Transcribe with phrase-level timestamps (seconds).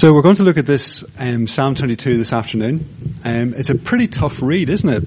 [0.00, 2.88] So we're going to look at this um, Psalm 22 this afternoon.
[3.22, 5.04] Um, it's a pretty tough read, isn't it?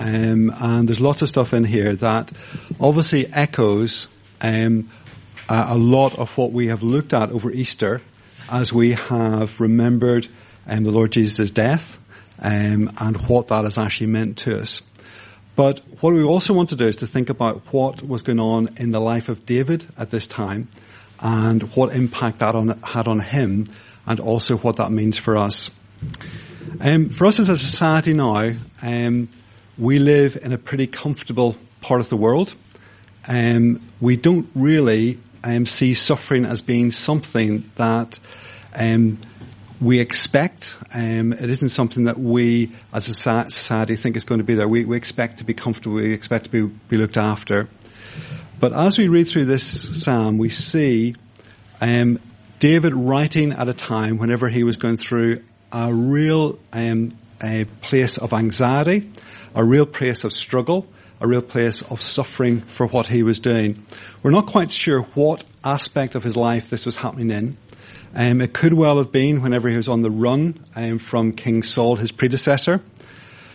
[0.00, 2.32] Um, and there's lots of stuff in here that
[2.80, 4.08] obviously echoes
[4.40, 4.90] um,
[5.48, 8.02] a, a, lot of what we have looked at over Easter
[8.50, 10.26] as we have remembered
[10.66, 12.00] um, the Lord Jesus' death
[12.40, 14.82] um, and what that has actually meant to us.
[15.54, 18.70] But what we also want to do is to think about what was going on
[18.78, 20.66] in the life of David at this time
[21.20, 23.66] and what impact that on, had on him
[24.06, 25.70] and also what that means for us.
[26.80, 29.28] Um, for us as a society now, um,
[29.78, 32.54] we live in a pretty comfortable part of the world.
[33.26, 38.18] Um, we don't really um, see suffering as being something that
[38.74, 39.18] um,
[39.80, 40.76] we expect.
[40.92, 44.68] Um, it isn't something that we, as a society, think is going to be there.
[44.68, 45.96] We, we expect to be comfortable.
[45.96, 47.68] We expect to be, be looked after.
[48.60, 49.64] But as we read through this
[50.02, 51.14] psalm, we see
[51.80, 52.20] um,
[52.64, 57.10] David writing at a time whenever he was going through a real um,
[57.42, 59.10] a place of anxiety,
[59.54, 60.86] a real place of struggle,
[61.20, 63.84] a real place of suffering for what he was doing.
[64.22, 67.58] We're not quite sure what aspect of his life this was happening in.
[68.14, 71.62] Um, it could well have been whenever he was on the run um, from King
[71.62, 72.80] Saul, his predecessor.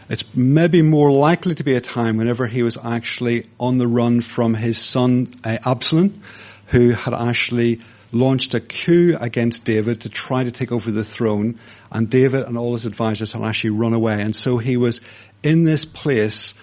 [0.07, 4.21] It's maybe more likely to be a time whenever he was actually on the run
[4.21, 6.21] from his son uh, Absalom,
[6.67, 11.59] who had actually launched a coup against David to try to take over the throne,
[11.91, 14.21] and David and all his advisors had actually run away.
[14.21, 15.01] And so he was
[15.43, 16.53] in this place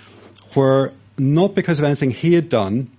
[0.55, 2.91] where, not because of anything he had done,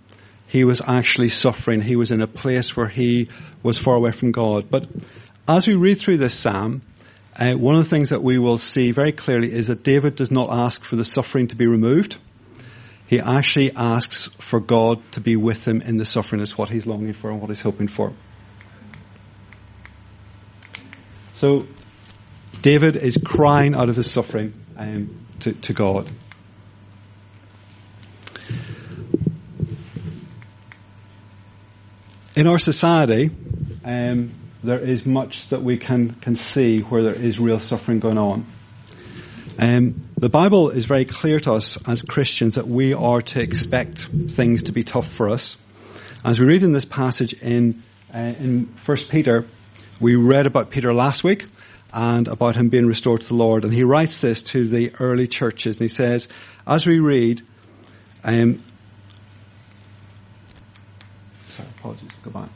[0.47, 1.81] he was actually suffering.
[1.81, 3.27] He was in a place where he
[3.63, 4.69] was far away from God.
[4.69, 4.87] But
[5.47, 6.81] as we read through this psalm,
[7.37, 10.31] uh, one of the things that we will see very clearly is that David does
[10.31, 12.17] not ask for the suffering to be removed.
[13.07, 16.85] He actually asks for God to be with him in the suffering is what he's
[16.85, 18.13] longing for and what he's hoping for.
[21.37, 21.67] So
[22.63, 26.09] David is crying out of his suffering um, to, to God.
[32.35, 33.29] In our society,
[33.85, 34.33] um,
[34.63, 38.47] there is much that we can, can see where there is real suffering going on.
[39.59, 44.07] Um, the Bible is very clear to us as Christians that we are to expect
[44.29, 45.55] things to be tough for us.
[46.25, 49.45] As we read in this passage in uh, in First Peter,
[49.99, 51.45] we read about Peter last week
[51.93, 53.63] and about him being restored to the Lord.
[53.63, 55.77] And he writes this to the early churches.
[55.77, 56.27] And he says,
[56.65, 57.41] as we read,
[58.23, 58.61] um,
[61.49, 62.49] sorry, apologies, go back.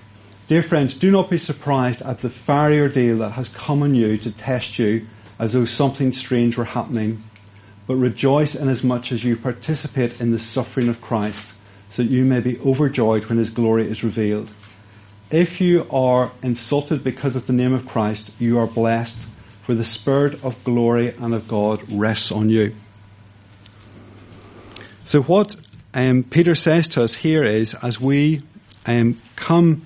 [0.48, 4.18] Dear friends, do not be surprised at the fiery ordeal that has come on you
[4.18, 5.08] to test you
[5.40, 7.24] as though something strange were happening.
[7.88, 11.56] But rejoice inasmuch as you participate in the suffering of Christ,
[11.90, 14.52] so that you may be overjoyed when his glory is revealed.
[15.32, 19.26] If you are insulted because of the name of Christ, you are blessed,
[19.64, 22.76] for the Spirit of glory and of God rests on you.
[25.06, 25.56] So what
[25.94, 28.42] um, Peter says to us here is, as we
[28.86, 29.86] um, come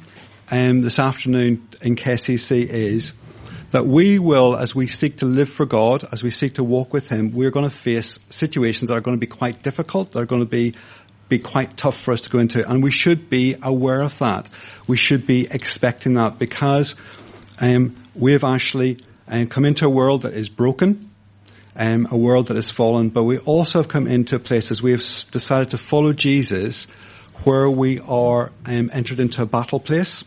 [0.49, 3.13] um, this afternoon in KCC, is
[3.69, 6.91] that we will, as we seek to live for God, as we seek to walk
[6.91, 10.09] with Him, we're going to face situations that are going to be quite difficult.
[10.09, 10.73] They're going to be
[11.27, 12.67] be quite tough for us to go into.
[12.67, 14.49] And we should be aware of that.
[14.87, 16.95] We should be expecting that because
[17.59, 21.09] um, we have actually um, come into a world that is broken,
[21.75, 25.01] um, a world that is fallen, but we also have come into places we have
[25.31, 26.85] decided to follow Jesus
[27.43, 30.23] where we are um, entered into a battle place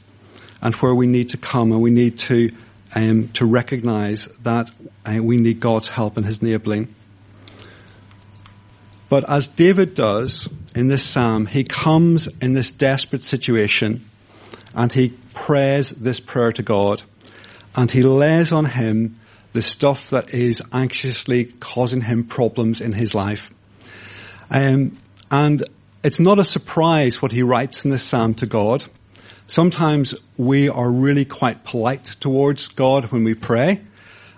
[0.60, 2.50] and where we need to come and we need to
[2.94, 4.70] um, to recognize that
[5.04, 6.94] uh, we need God's help and His enabling.
[9.08, 14.08] But as David does in this psalm, he comes in this desperate situation
[14.74, 17.02] and he prays this prayer to God
[17.74, 19.18] and he lays on him
[19.52, 23.50] the stuff that is anxiously causing him problems in his life.
[24.50, 24.98] Um,
[25.30, 25.64] and
[26.02, 28.84] it's not a surprise what he writes in this psalm to God.
[29.46, 33.80] Sometimes we are really quite polite towards God when we pray.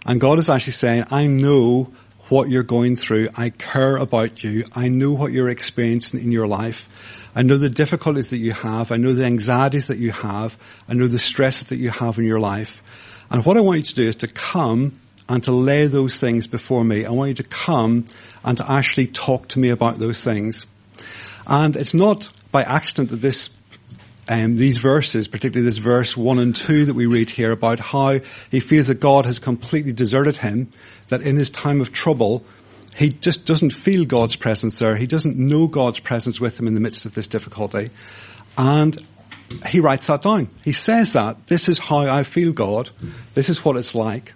[0.07, 1.93] And God is actually saying, I know
[2.31, 3.29] what you're going through.
[3.37, 4.65] I care about you.
[4.73, 6.87] I know what you're experiencing in your life.
[7.35, 8.91] I know the difficulties that you have.
[8.93, 10.57] I know the anxieties that you have.
[10.89, 12.83] I know the stress that you have in your life.
[13.31, 14.99] And what I want you to do is to come
[15.29, 17.05] and to lay those things before me.
[17.05, 18.07] I want you to come
[18.45, 20.67] and to actually talk to me about those things.
[21.47, 23.51] And it's not by accident that this
[24.29, 28.21] um, these verses, particularly this verse 1 and 2 that we read here about how
[28.51, 30.71] he feels that God has completely deserted him,
[31.09, 32.45] that in his time of trouble,
[32.97, 34.97] he just doesn't feel God's presence there.
[34.97, 37.91] He doesn't know God's presence with him in the midst of this difficulty.
[38.59, 38.97] And
[39.67, 40.49] he writes that down.
[40.65, 42.91] He says that, this is how I feel God.
[43.35, 44.35] This is what it's like.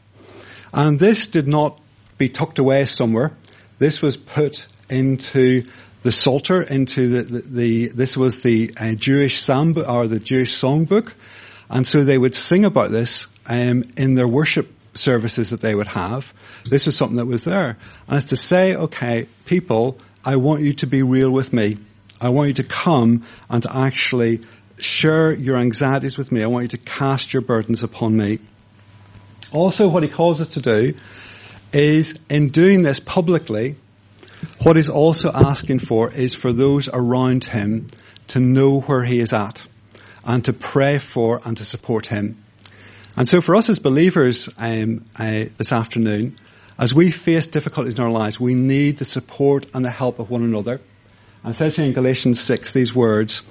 [0.72, 1.78] And this did not
[2.18, 3.32] be tucked away somewhere.
[3.78, 5.64] This was put into
[6.04, 10.54] the Psalter, into the, the, the this was the uh, Jewish psalm or the Jewish
[10.54, 11.12] songbook.
[11.70, 15.88] And so they would sing about this um, in their worship services that they would
[15.88, 16.32] have.
[16.66, 17.78] This was something that was there.
[18.06, 21.78] And it's to say, okay, people, I want you to be real with me.
[22.20, 24.40] I want you to come and to actually
[24.78, 26.42] share your anxieties with me.
[26.42, 28.40] I want you to cast your burdens upon me.
[29.52, 30.94] Also, what he calls us to do
[31.72, 33.76] is in doing this publicly,
[34.62, 37.86] what he's also asking for is for those around him
[38.28, 39.66] to know where he is at
[40.24, 42.42] and to pray for and to support him.
[43.16, 46.36] And so for us as believers um, uh, this afternoon,
[46.78, 50.30] as we face difficulties in our lives, we need the support and the help of
[50.30, 50.80] one another.
[51.44, 53.42] And it says here in Galatians 6 these words,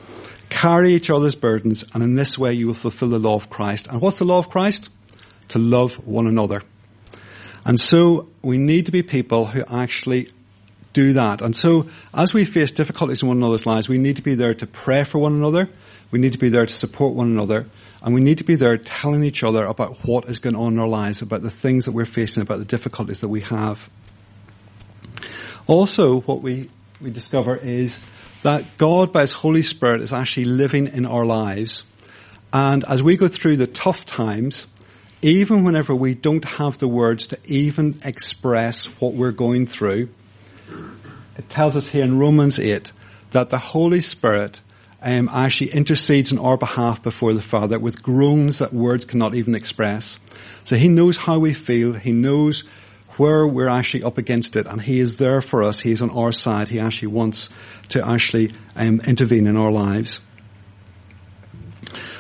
[0.50, 3.88] carry each other's burdens and in this way you will fulfill the law of Christ.
[3.88, 4.90] And what's the law of Christ?
[5.50, 6.62] To love one another.
[7.66, 10.30] And so we need to be people who actually
[10.94, 11.42] do that.
[11.42, 14.54] And so as we face difficulties in one another's lives, we need to be there
[14.54, 15.68] to pray for one another.
[16.12, 17.66] We need to be there to support one another.
[18.02, 20.80] And we need to be there telling each other about what is going on in
[20.80, 23.90] our lives, about the things that we're facing, about the difficulties that we have.
[25.68, 26.70] Also, what we,
[27.02, 28.00] we discover is
[28.44, 31.84] that God, by His Holy Spirit, is actually living in our lives.
[32.52, 34.68] And as we go through the tough times,
[35.22, 40.10] even whenever we don't have the words to even express what we're going through,
[41.38, 42.92] it tells us here in Romans 8
[43.32, 44.62] that the Holy Spirit
[45.02, 49.56] um, actually intercedes on our behalf before the Father with groans that words cannot even
[49.56, 50.20] express.
[50.64, 51.94] So He knows how we feel.
[51.94, 52.62] He knows
[53.18, 55.80] where we're actually up against it, and He is there for us.
[55.80, 56.70] He is on our side.
[56.70, 57.50] He actually wants
[57.90, 60.22] to actually um, intervene in our lives.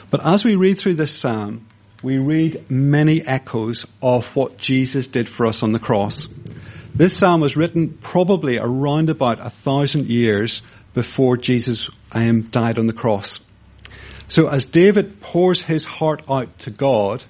[0.09, 1.65] But as we read through this psalm,
[2.03, 6.27] we read many echoes of what Jesus did for us on the cross.
[6.95, 10.61] This psalm was written probably around about a thousand years
[10.93, 13.39] before Jesus um, died on the cross.
[14.27, 17.23] So as David pours his heart out to God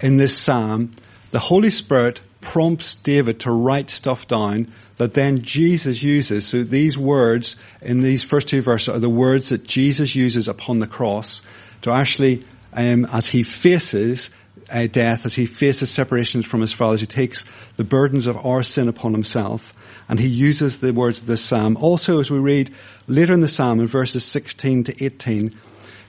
[0.00, 0.92] in this psalm,
[1.32, 6.46] the Holy Spirit prompts David to write stuff down that then Jesus uses.
[6.46, 10.78] So these words in these first two verses are the words that Jesus uses upon
[10.78, 11.42] the cross
[11.82, 14.30] to actually, um, as he faces
[14.70, 17.44] uh, death, as he faces separation from his father, as he takes
[17.76, 19.72] the burdens of our sin upon himself,
[20.08, 21.76] and he uses the words of this psalm.
[21.76, 22.72] Also, as we read
[23.06, 25.52] later in the psalm in verses 16 to 18,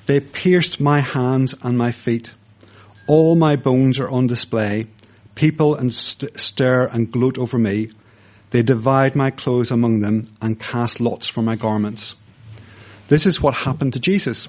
[0.05, 2.31] they pierced my hands and my feet.
[3.07, 4.87] All my bones are on display.
[5.35, 7.89] People and st- stare and gloat over me.
[8.51, 12.15] They divide my clothes among them and cast lots for my garments.
[13.07, 14.47] This is what happened to Jesus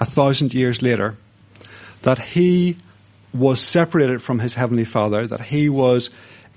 [0.00, 1.16] a thousand years later.
[2.02, 2.76] That he
[3.32, 6.10] was separated from his heavenly father, that he was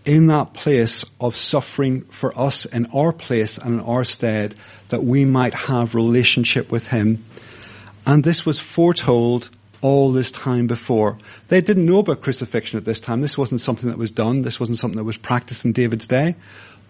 [0.06, 4.56] in that place of suffering for us in our place and in our stead
[4.90, 7.24] that we might have relationship with him.
[8.06, 9.50] And this was foretold
[9.82, 11.18] all this time before.
[11.48, 13.22] They didn't know about crucifixion at this time.
[13.22, 14.42] This wasn't something that was done.
[14.42, 16.36] This wasn't something that was practiced in David's day.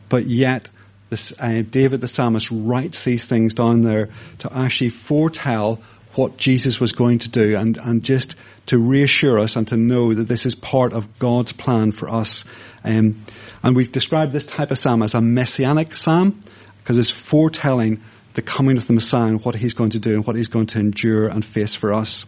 [0.09, 0.69] But yet,
[1.09, 5.81] this, uh, David the psalmist writes these things down there to actually foretell
[6.15, 8.35] what Jesus was going to do and, and just
[8.67, 12.45] to reassure us and to know that this is part of God's plan for us.
[12.83, 13.21] Um,
[13.63, 16.41] and we've described this type of psalm as a messianic psalm
[16.79, 18.01] because it's foretelling
[18.33, 20.67] the coming of the Messiah and what he's going to do and what he's going
[20.67, 22.25] to endure and face for us.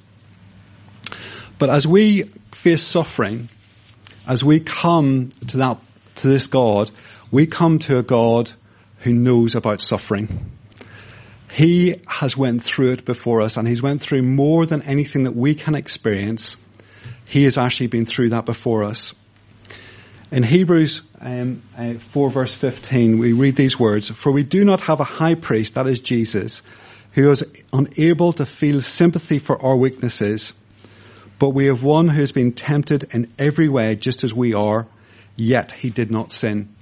[1.59, 2.23] But as we
[2.53, 3.49] face suffering,
[4.27, 5.77] as we come to that,
[6.15, 6.91] to this God,
[7.31, 8.51] we come to a God
[8.99, 10.51] who knows about suffering.
[11.53, 15.35] He has went through it before us and he's went through more than anything that
[15.35, 16.57] we can experience.
[17.25, 19.13] He has actually been through that before us.
[20.31, 24.81] In Hebrews um, uh, 4 verse 15, we read these words, For we do not
[24.81, 26.63] have a high priest, that is Jesus,
[27.11, 30.53] who is unable to feel sympathy for our weaknesses,
[31.37, 34.87] but we have one who has been tempted in every way just as we are,
[35.35, 36.73] yet he did not sin.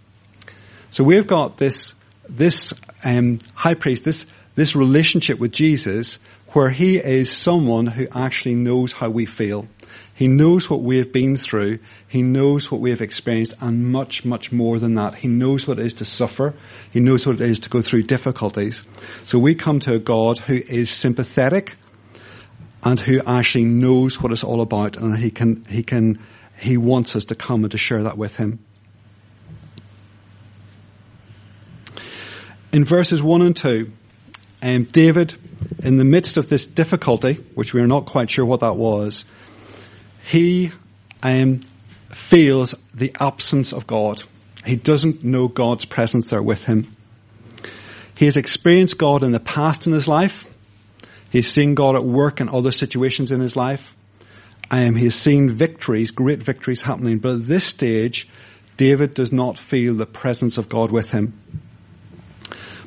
[0.92, 1.94] So we've got this,
[2.30, 2.74] this
[3.04, 4.26] um, high priest, this
[4.62, 9.68] this relationship with Jesus where he is someone who actually knows how we feel.
[10.14, 11.80] He knows what we have been through.
[12.08, 15.16] He knows what we have experienced and much, much more than that.
[15.16, 16.54] He knows what it is to suffer.
[16.92, 18.84] He knows what it is to go through difficulties.
[19.26, 21.76] So we come to a God who is sympathetic
[22.84, 26.20] and who actually knows what it's all about and he can, he can,
[26.60, 28.60] he wants us to come and to share that with him.
[32.72, 33.92] In verses 1 and 2,
[34.62, 35.34] um, David,
[35.84, 39.26] in the midst of this difficulty, which we are not quite sure what that was,
[40.26, 40.72] he
[41.24, 41.62] um,
[42.10, 44.24] feels the absence of God.
[44.66, 46.96] He doesn't know God's presence there with him.
[48.16, 50.46] He has experienced God in the past in his life.
[51.32, 53.96] He's seen God at work in other situations in his life.
[54.70, 58.28] Um, he has seen victories, great victories happening, but at this stage,
[58.78, 61.34] David does not feel the presence of God with him.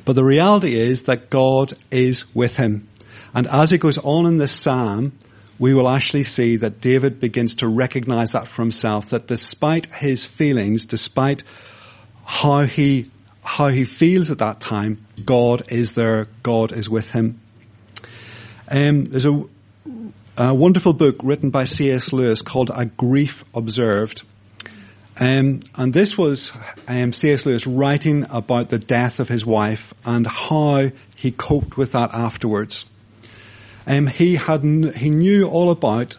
[0.05, 2.87] But the reality is that God is with him.
[3.33, 5.13] And as he goes on in this psalm,
[5.57, 10.25] we will actually see that David begins to recognize that for himself, that despite his
[10.25, 11.43] feelings, despite
[12.25, 13.09] how he,
[13.41, 17.39] how he feels at that time, God is there, God is with him.
[18.69, 19.43] Um, there's a,
[20.37, 22.11] a, wonderful book written by C.S.
[22.11, 24.23] Lewis called A Grief Observed.
[25.17, 26.51] Um, and this was
[26.87, 27.45] um, C.S.
[27.45, 32.85] Lewis writing about the death of his wife and how he coped with that afterwards.
[33.87, 36.17] Um, he had he knew all about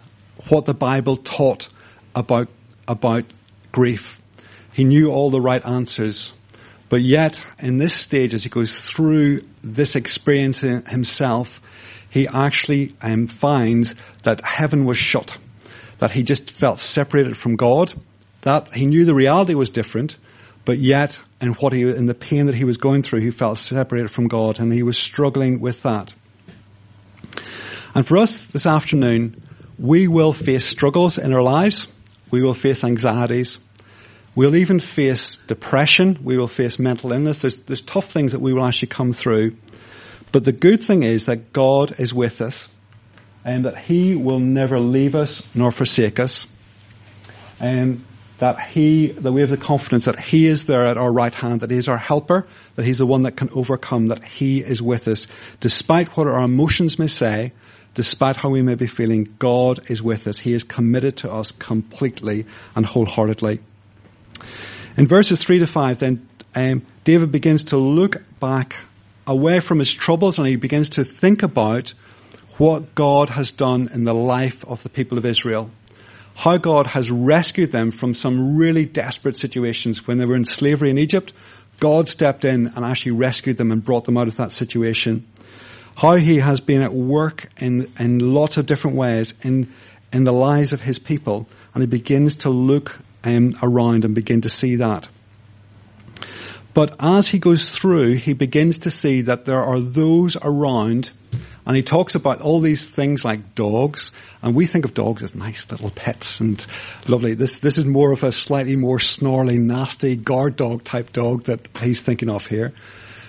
[0.49, 1.69] what the Bible taught
[2.15, 2.49] about
[2.89, 3.25] about
[3.73, 4.21] grief.
[4.73, 6.33] He knew all the right answers,
[6.89, 11.61] but yet in this stage, as he goes through this experience himself,
[12.09, 15.37] he actually um, finds that heaven was shut,
[15.99, 17.93] that he just felt separated from God.
[18.47, 20.17] That he knew the reality was different,
[20.65, 23.59] but yet in what he in the pain that he was going through, he felt
[23.59, 26.15] separated from God, and he was struggling with that.
[27.93, 29.43] And for us this afternoon,
[29.81, 31.89] we will face struggles in our lives.
[32.31, 33.59] We will face anxieties.
[34.37, 36.21] We'll even face depression.
[36.23, 37.41] We will face mental illness.
[37.41, 39.57] There's, there's tough things that we will actually come through.
[40.31, 42.69] But the good thing is that God is with us
[43.45, 46.47] and that He will never leave us nor forsake us.
[47.59, 48.05] And
[48.39, 51.61] that He, that we have the confidence that He is there at our right hand,
[51.61, 54.83] that He is our helper, that He's the one that can overcome, that He is
[54.83, 55.27] with us.
[55.61, 57.53] Despite what our emotions may say,
[57.95, 60.39] despite how we may be feeling, God is with us.
[60.39, 63.61] He is committed to us completely and wholeheartedly.
[64.97, 68.77] In verses 3 to 5, then um, David begins to look back
[69.27, 71.95] away from his troubles and he begins to think about
[72.59, 75.71] what God has done in the life of the people of Israel.
[76.37, 80.07] How God has rescued them from some really desperate situations.
[80.07, 81.33] When they were in slavery in Egypt,
[81.81, 85.27] God stepped in and actually rescued them and brought them out of that situation
[85.97, 89.73] how he has been at work in, in lots of different ways in,
[90.13, 91.49] in the lives of his people.
[91.75, 95.09] And he begins to look um, around and begin to see that.
[96.77, 101.11] But as he goes through, he begins to see that there are those around
[101.65, 105.35] and he talks about all these things like dogs, and we think of dogs as
[105.35, 106.65] nice little pets and
[107.09, 107.33] lovely.
[107.33, 111.67] This, this is more of a slightly more snarly, nasty guard dog type dog that
[111.79, 112.75] he's thinking of here.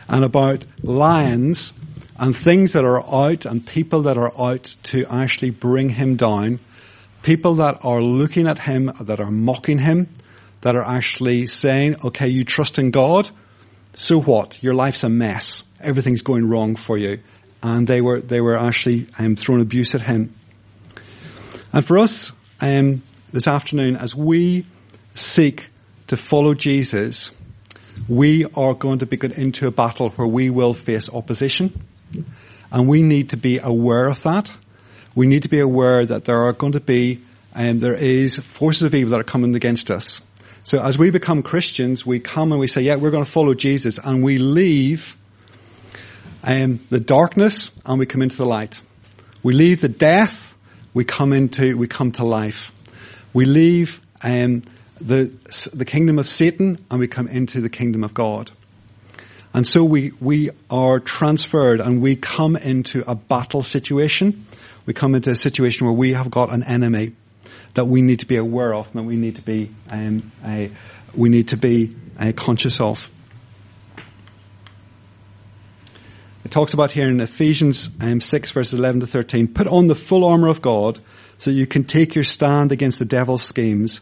[0.09, 1.71] And about lions
[2.19, 6.59] and things that are out and people that are out to actually bring him down,
[7.23, 10.09] people that are looking at him, that are mocking him,
[10.67, 13.29] that are actually saying, okay, you trust in God,
[13.93, 14.61] so what?
[14.61, 15.63] Your life's a mess.
[15.79, 17.21] Everything's going wrong for you.
[17.63, 20.35] And they were, they were actually um, throwing abuse at him.
[21.71, 24.65] And for us, um, this afternoon, as we
[25.15, 25.69] seek
[26.07, 27.31] to follow Jesus,
[28.09, 31.81] we are going to be get into a battle where we will face opposition.
[32.73, 34.51] And we need to be aware of that.
[35.15, 37.21] We need to be aware that there are going to be,
[37.55, 40.19] and um, there is forces of evil that are coming against us.
[40.67, 43.53] So as we become Christians, we come and we say, yeah, we're going to follow
[43.53, 45.15] Jesus and we leave
[46.43, 48.77] um, the darkness and we come into the light.
[49.41, 50.57] We leave the death,
[50.93, 52.73] we come into, we come to life.
[53.31, 54.61] We leave um,
[54.99, 55.31] the,
[55.71, 58.51] the kingdom of Satan and we come into the kingdom of God.
[59.53, 64.45] And so we, we are transferred and we come into a battle situation.
[64.85, 67.13] We come into a situation where we have got an enemy
[67.77, 70.31] that we need to be aware of and that we need to be, um,
[71.15, 73.09] we need to be uh, conscious of.
[76.43, 79.95] It talks about here in Ephesians um, 6 verses 11 to 13, put on the
[79.95, 80.99] full armor of God
[81.37, 84.01] so you can take your stand against the devil's schemes.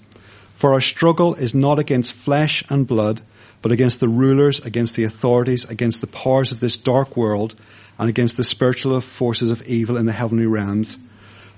[0.54, 3.22] For our struggle is not against flesh and blood,
[3.62, 7.56] but against the rulers, against the authorities, against the powers of this dark world,
[8.00, 10.98] and against the spiritual forces of evil in the heavenly realms.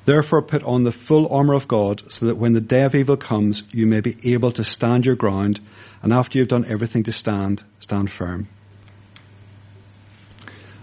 [0.08, 3.18] Therefore put on the full armor of God, so that when the day of evil
[3.18, 5.60] comes, you may be able to stand your ground,
[6.02, 8.48] and after you've done everything to stand, stand firm.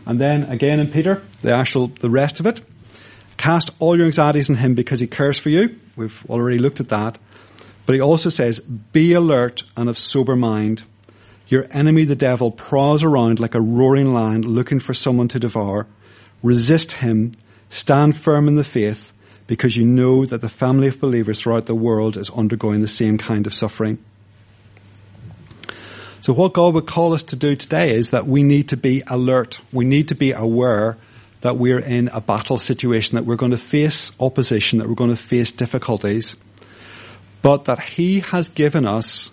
[0.05, 2.61] And then again in Peter, the actual, the rest of it,
[3.39, 5.81] cast all your anxieties on him because he cares for you.
[5.97, 7.19] We've already looked at that.
[7.87, 10.83] But he also says, be alert and of sober mind.
[11.49, 15.87] Your enemy, the devil, prowls around like a roaring lion looking for someone to devour.
[16.43, 17.33] Resist him.
[17.75, 19.13] Stand firm in the faith
[19.49, 23.19] because you know that the family of believers throughout the world is undergoing the same
[23.19, 23.99] kind of suffering.
[26.21, 29.03] So what God would call us to do today is that we need to be
[29.05, 29.61] alert.
[29.73, 30.97] We need to be aware
[31.41, 35.11] that we're in a battle situation, that we're going to face opposition, that we're going
[35.11, 36.37] to face difficulties,
[37.43, 39.33] but that He has given us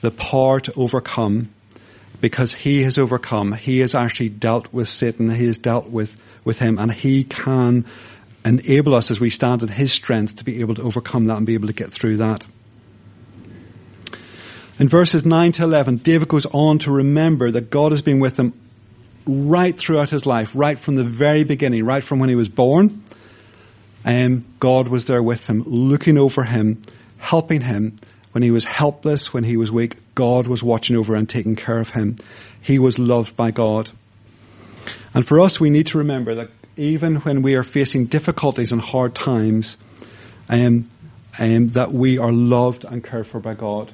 [0.00, 1.50] the power to overcome
[2.22, 3.52] because He has overcome.
[3.52, 5.28] He has actually dealt with Satan.
[5.28, 7.84] He has dealt with, with him and He can
[8.44, 11.46] enable us as we stand in His strength to be able to overcome that and
[11.46, 12.44] be able to get through that.
[14.78, 18.36] In verses 9 to 11, David goes on to remember that God has been with
[18.36, 18.52] him
[19.24, 23.04] right throughout his life, right from the very beginning, right from when he was born.
[24.04, 26.82] Um, God was there with him, looking over him,
[27.18, 27.96] helping him.
[28.32, 31.78] When he was helpless, when he was weak, God was watching over and taking care
[31.78, 32.16] of him.
[32.60, 33.92] He was loved by God.
[35.14, 38.80] And for us, we need to remember that even when we are facing difficulties and
[38.80, 39.76] hard times,
[40.48, 40.90] um,
[41.38, 43.92] um, that we are loved and cared for by God.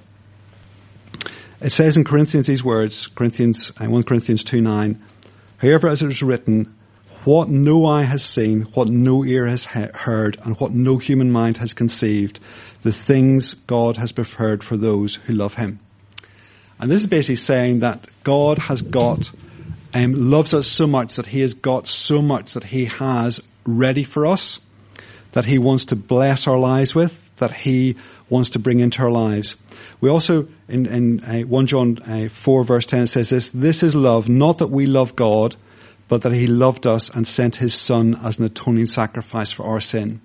[1.60, 5.02] It says in Corinthians these words, Corinthians, uh, 1 Corinthians 2 9,
[5.58, 6.74] however as it is written,
[7.24, 11.58] what no eye has seen, what no ear has heard, and what no human mind
[11.58, 12.40] has conceived,
[12.82, 15.80] the things God has prepared for those who love Him.
[16.78, 19.30] And this is basically saying that God has got,
[19.94, 24.04] um, loves us so much that He has got so much that He has ready
[24.04, 24.60] for us,
[25.32, 27.96] that He wants to bless our lives with, that He
[28.28, 29.56] wants to bring into our lives.
[30.00, 33.94] We also, in, in uh, 1 John uh, 4 verse 10 says this, this is
[33.94, 35.56] love, not that we love God,
[36.10, 39.78] but that he loved us and sent his son as an atoning sacrifice for our
[39.78, 40.20] sin.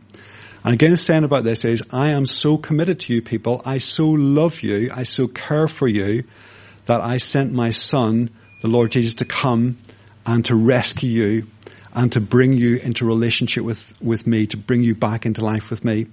[0.63, 4.09] And again, saying about this is, I am so committed to you people, I so
[4.09, 6.23] love you, I so care for you,
[6.87, 8.31] that I sent my son,
[8.65, 9.77] the Lord Jesus, to come
[10.25, 11.47] and to rescue you
[11.93, 15.69] and to bring you into relationship with, with me, to bring you back into life
[15.69, 16.07] with me.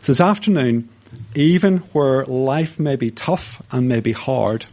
[0.00, 0.88] So this afternoon,
[1.34, 4.64] even where life may be tough and may be hard,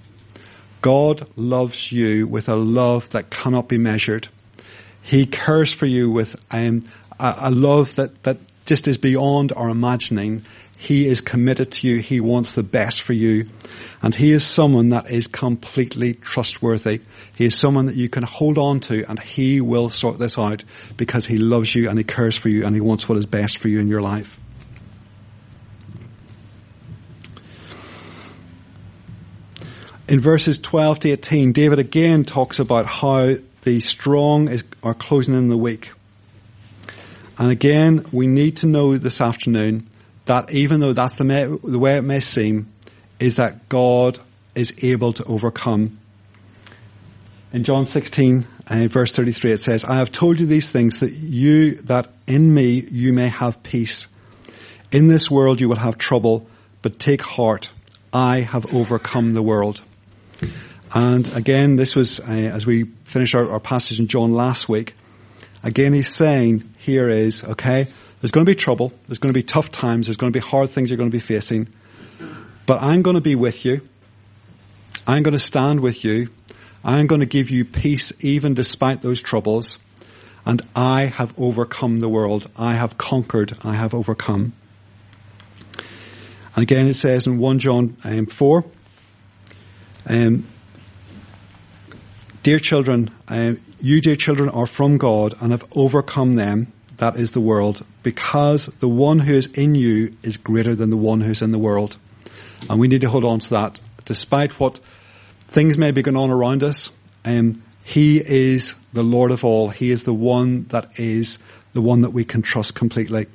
[0.82, 4.29] God loves you with a love that cannot be measured.
[5.01, 6.84] He cares for you with um,
[7.19, 8.38] a, a love that, that
[8.69, 10.45] just is beyond our imagining.
[10.77, 11.97] He is committed to you.
[11.97, 13.49] He wants the best for you.
[14.03, 17.01] And he is someone that is completely trustworthy.
[17.36, 20.63] He is someone that you can hold on to and he will sort this out
[20.97, 23.58] because he loves you and he cares for you and he wants what is best
[23.58, 24.39] for you in your life.
[30.08, 35.34] In verses 12 to 18, David again talks about how the strong is, are closing
[35.34, 35.91] in the weak.
[37.39, 39.88] And again, we need to know this afternoon
[40.25, 42.71] that even though that's the, may, the way it may seem,
[43.17, 44.19] is that God
[44.56, 45.97] is able to overcome.
[47.54, 51.12] In John 16, uh, verse 33, it says, I have told you these things that
[51.12, 54.10] you, that in me you may have peace.
[54.91, 56.45] In this world you will have trouble,
[56.82, 57.71] but take heart.
[58.12, 59.82] I have overcome the world.
[60.93, 64.93] And again, this was, uh, as we finished our, our passage in John last week,
[65.63, 67.88] again he's saying here is, okay,
[68.22, 70.45] there's going to be trouble, there's going to be tough times, there's going to be
[70.45, 71.67] hard things you're going to be facing,
[72.65, 73.82] but I'm going to be with you.
[75.08, 76.30] I'm going to stand with you.
[76.84, 79.80] I'm going to give you peace even despite those troubles.
[80.45, 82.50] And I have overcome the world.
[82.56, 83.58] I have conquered.
[83.63, 84.54] I have overcome.
[86.56, 88.65] And again it says in 1 John um, 4,
[90.08, 90.45] um,
[92.43, 97.32] dear children, uh, you dear children are from God and have overcome them, that is
[97.32, 101.32] the world, because the one who is in you is greater than the one who
[101.32, 101.97] is in the world.
[102.69, 103.80] And we need to hold on to that.
[104.06, 104.80] Despite what
[105.47, 106.91] things may be going on around us,
[107.25, 109.69] um, he is the Lord of all.
[109.69, 111.39] He is the one that is
[111.73, 113.28] the one that we can trust completely.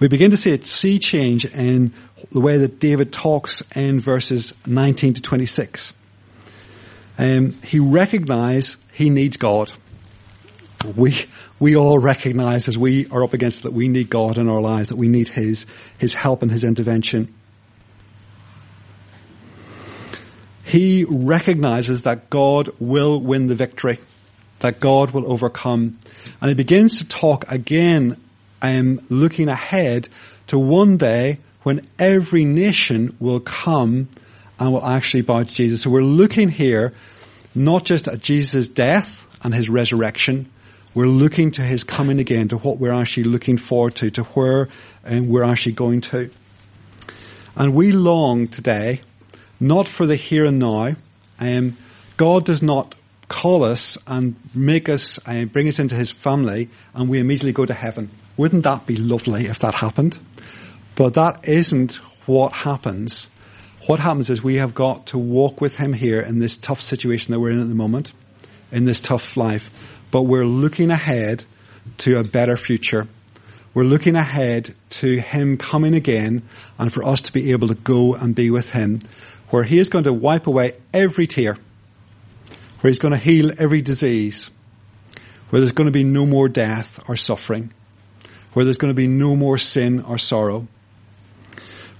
[0.00, 1.92] We begin to see a sea change in
[2.30, 5.92] the way that David talks in verses 19 to 26.
[7.18, 9.72] Um, he recognized he needs God.
[10.96, 11.26] We,
[11.58, 14.60] we all recognize as we are up against it that we need God in our
[14.60, 15.66] lives, that we need His,
[15.98, 17.34] His help and His intervention.
[20.64, 23.98] He recognizes that God will win the victory,
[24.60, 25.98] that God will overcome.
[26.40, 28.20] And he begins to talk again,
[28.60, 30.08] um, looking ahead
[30.48, 34.08] to one day when every nation will come
[34.58, 35.82] and will actually bow to Jesus.
[35.82, 36.92] So we're looking here
[37.54, 40.50] not just at Jesus' death and his resurrection,
[40.94, 44.68] we're looking to his coming again, to what we're actually looking forward to, to where
[45.04, 46.30] and we're actually going to.
[47.56, 49.02] And we long today
[49.60, 50.96] not for the here and now.
[51.40, 51.76] Um,
[52.16, 52.94] God does not
[53.28, 57.66] call us and make us, uh, bring us into his family and we immediately go
[57.66, 58.10] to heaven.
[58.36, 60.18] Wouldn't that be lovely if that happened?
[60.94, 63.30] But that isn't what happens.
[63.88, 67.32] What happens is we have got to walk with him here in this tough situation
[67.32, 68.12] that we're in at the moment,
[68.70, 69.70] in this tough life.
[70.10, 71.46] But we're looking ahead
[71.98, 73.08] to a better future.
[73.72, 76.42] We're looking ahead to him coming again
[76.78, 79.00] and for us to be able to go and be with him
[79.48, 81.56] where he is going to wipe away every tear
[82.80, 84.50] where he's going to heal every disease,
[85.48, 87.72] where there's going to be no more death or suffering,
[88.52, 90.68] where there's going to be no more sin or sorrow,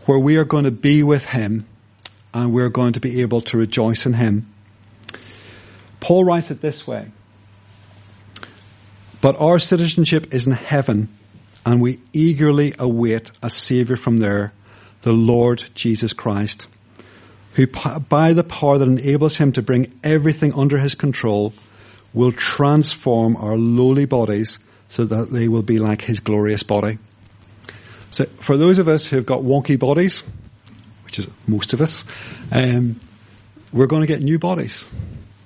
[0.04, 1.64] where we are going to be with him
[2.34, 4.52] and we're going to be able to rejoice in him.
[6.00, 7.10] Paul writes it this way.
[9.20, 11.08] But our citizenship is in heaven
[11.66, 14.52] and we eagerly await a savior from there,
[15.02, 16.68] the Lord Jesus Christ
[17.58, 21.52] who by the power that enables him to bring everything under his control
[22.14, 26.98] will transform our lowly bodies so that they will be like his glorious body.
[28.12, 30.22] So for those of us who have got wonky bodies,
[31.08, 32.04] which is most of us,
[32.52, 33.00] um,
[33.72, 34.86] we're going to get new bodies.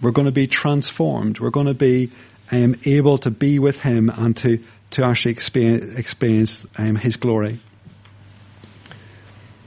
[0.01, 1.39] We're going to be transformed.
[1.39, 2.11] We're going to be
[2.51, 4.59] um, able to be with him and to,
[4.91, 7.61] to actually experience, experience um, his glory.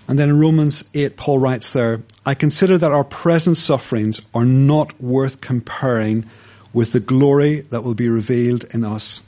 [0.10, 4.44] And then in Romans 8, Paul writes there, I consider that our present sufferings are
[4.44, 6.30] not worth comparing
[6.74, 9.22] with the glory that will be revealed in us.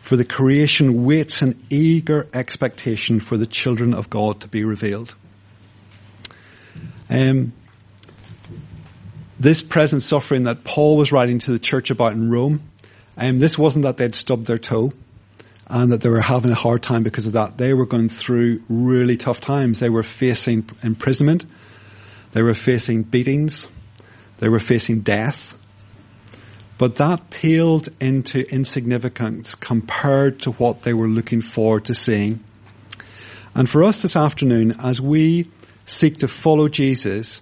[0.00, 5.14] For the creation waits in eager expectation for the children of God to be revealed.
[7.12, 7.52] Um,
[9.38, 12.62] this present suffering that Paul was writing to the church about in Rome,
[13.18, 14.94] um, this wasn't that they'd stubbed their toe
[15.66, 17.58] and that they were having a hard time because of that.
[17.58, 19.78] They were going through really tough times.
[19.78, 21.44] They were facing imprisonment.
[22.32, 23.68] They were facing beatings.
[24.38, 25.54] They were facing death.
[26.78, 32.42] But that paled into insignificance compared to what they were looking forward to seeing.
[33.54, 35.50] And for us this afternoon, as we
[35.86, 37.40] seek to follow Jesus,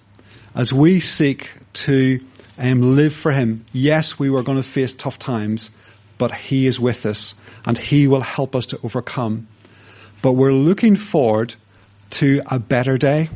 [0.55, 2.21] as we seek to
[2.59, 5.71] um, live for Him, yes, we are going to face tough times,
[6.19, 9.49] but He is with us and He will help us to overcome.
[10.23, 11.55] But we're looking forward
[12.11, 13.31] to a better day,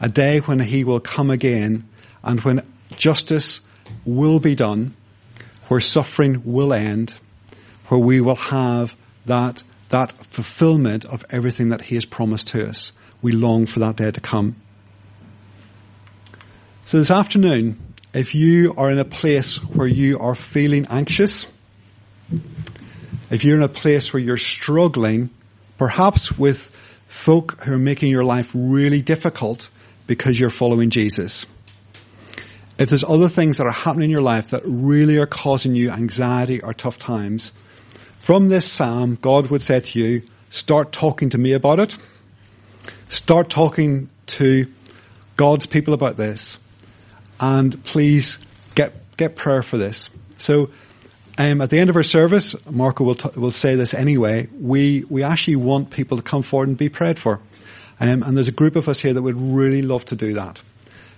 [0.00, 1.88] a day when He will come again
[2.24, 3.60] and when justice
[4.04, 4.94] will be done,
[5.68, 7.14] where suffering will end,
[7.88, 12.92] where we will have that, that fulfillment of everything that He has promised to us.
[13.22, 14.56] We long for that day to come.
[16.86, 17.82] So this afternoon,
[18.14, 21.46] if you are in a place where you are feeling anxious,
[23.30, 25.30] if you're in a place where you're struggling,
[25.78, 26.74] perhaps with
[27.08, 29.68] folk who are making your life really difficult
[30.06, 31.46] because you're following Jesus.
[32.78, 35.90] If there's other things that are happening in your life that really are causing you
[35.90, 37.52] anxiety or tough times,
[38.18, 41.96] from this psalm, God would say to you, start talking to me about it.
[43.08, 44.66] Start talking to
[45.36, 46.58] God's people about this.
[47.38, 48.38] And please
[48.74, 50.10] get, get prayer for this.
[50.38, 50.70] So
[51.38, 55.04] um, at the end of our service, Marco will, t- will say this anyway, we,
[55.08, 57.40] we actually want people to come forward and be prayed for.
[58.00, 60.60] Um, and there's a group of us here that would really love to do that.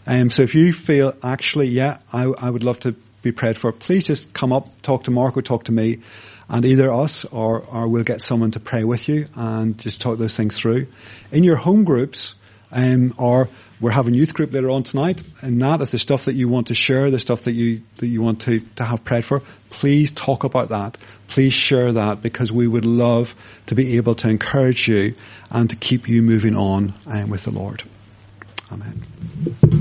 [0.07, 3.73] Um, so if you feel actually, yeah, I, I would love to be prayed for,
[3.73, 6.01] please just come up, talk to Marco, talk to me,
[6.49, 10.19] and either us or, or we'll get someone to pray with you and just talk
[10.19, 10.87] those things through.
[11.31, 12.35] In your home groups,
[12.73, 13.49] um, or
[13.81, 16.69] we're having youth group later on tonight, and that if there's stuff that you want
[16.69, 20.13] to share, the stuff that you that you want to to have prayed for, please
[20.13, 20.99] talk about that.
[21.29, 23.35] Please share that because we would love
[23.67, 25.15] to be able to encourage you
[25.51, 27.83] and to keep you moving on um, with the Lord.
[28.73, 29.78] Amen.